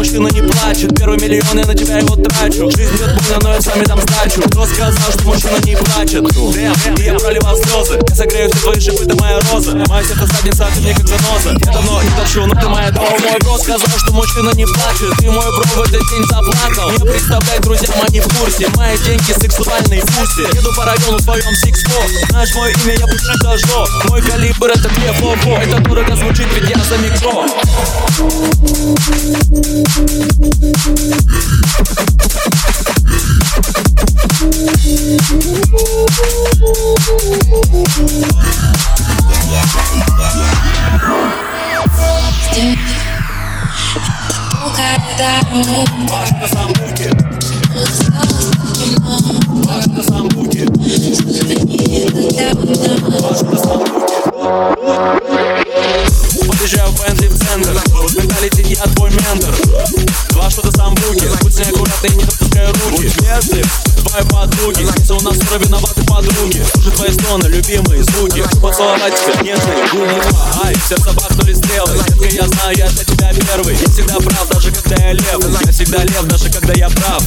[0.00, 0.96] мужчина не плачет?
[0.96, 2.70] Первый миллион я на тебя его трачу.
[2.74, 4.40] Жизнь бьет больно, но я сами дам сдачу.
[4.48, 6.24] Кто сказал, что мужчина не плачет?
[6.24, 8.00] Дэм, и я проливал слезы.
[8.08, 9.76] Я согрею все твои шипы, ты моя роза.
[9.88, 13.04] Моя сердце задница, ты мне как заноза Я давно не торчу, но ты моя дом
[13.04, 15.12] Мой бро сказал, что мужчина не плачет.
[15.18, 16.90] Ты мой бро в этот день заплакал.
[16.90, 18.68] Не представляй, друзьям, они в курсе.
[18.76, 22.00] Мои деньги сексуальные пуси Еду по району в своем сикспо
[22.30, 26.70] Знаешь мое имя, я больше дожжу Мой калибр это две фо Это дорого звучит, ведь
[26.70, 27.46] я за микро.
[46.10, 47.10] Маш на самбуке
[49.64, 51.59] Маш на самбуке Маш
[56.70, 57.82] Подъезжаю в Бентли в центр.
[57.90, 59.54] Вот менталитет я твой ментор.
[60.30, 63.02] Два что-то самбуки Будь с ней аккуратный, не отпускай руки.
[63.02, 63.64] Если
[64.06, 64.82] твои подруги.
[64.82, 66.64] Если у нас все виноваты подруги.
[66.74, 68.44] Слушай твои стоны, любимые звуки.
[68.62, 70.22] Поцеловать тебя нежные губы
[70.62, 71.98] Ай, в сердце бахнули стрелы.
[72.06, 73.74] Детка, я знаю, я для тебя первый.
[73.74, 75.64] Я всегда прав, даже когда я лев.
[75.66, 77.22] Я всегда лев, даже когда я прав.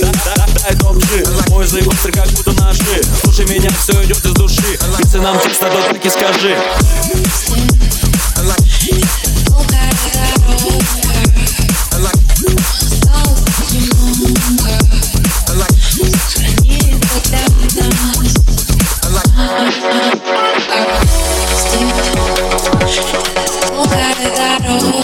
[0.00, 3.00] Да, да, да, Дай топ-джи Мой язык острый, как будто ножи.
[3.22, 4.78] Слушай меня, все идет из души.
[4.98, 6.58] Если нам тесно, то так и скажи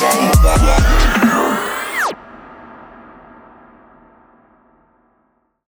[0.00, 0.27] Yeah.